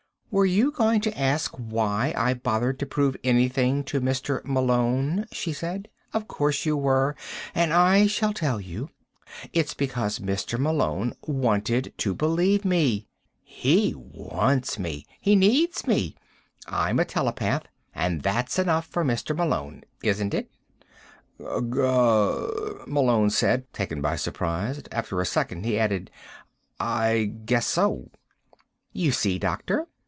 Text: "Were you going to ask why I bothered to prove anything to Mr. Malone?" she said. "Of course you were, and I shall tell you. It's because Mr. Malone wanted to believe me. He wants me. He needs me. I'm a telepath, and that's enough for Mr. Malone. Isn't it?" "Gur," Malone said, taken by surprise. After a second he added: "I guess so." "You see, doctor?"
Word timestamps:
"Were 0.33 0.45
you 0.45 0.71
going 0.71 1.01
to 1.01 1.19
ask 1.19 1.53
why 1.57 2.13
I 2.15 2.33
bothered 2.35 2.79
to 2.79 2.85
prove 2.85 3.17
anything 3.21 3.83
to 3.83 3.99
Mr. 3.99 4.39
Malone?" 4.45 5.25
she 5.33 5.51
said. 5.51 5.89
"Of 6.13 6.29
course 6.29 6.65
you 6.65 6.77
were, 6.77 7.17
and 7.53 7.73
I 7.73 8.07
shall 8.07 8.31
tell 8.31 8.61
you. 8.61 8.91
It's 9.51 9.73
because 9.73 10.19
Mr. 10.19 10.57
Malone 10.57 11.15
wanted 11.27 11.91
to 11.97 12.15
believe 12.15 12.63
me. 12.63 13.09
He 13.43 13.93
wants 13.93 14.79
me. 14.79 15.05
He 15.19 15.35
needs 15.35 15.85
me. 15.85 16.15
I'm 16.65 16.97
a 16.97 17.03
telepath, 17.03 17.63
and 17.93 18.21
that's 18.21 18.57
enough 18.57 18.85
for 18.87 19.03
Mr. 19.03 19.35
Malone. 19.35 19.83
Isn't 20.01 20.33
it?" 20.33 20.49
"Gur," 21.39 22.85
Malone 22.87 23.31
said, 23.31 23.65
taken 23.73 23.99
by 24.01 24.15
surprise. 24.15 24.81
After 24.93 25.19
a 25.19 25.25
second 25.25 25.65
he 25.65 25.77
added: 25.77 26.09
"I 26.79 27.33
guess 27.45 27.65
so." 27.65 28.11
"You 28.93 29.11
see, 29.11 29.37
doctor?" 29.37 29.87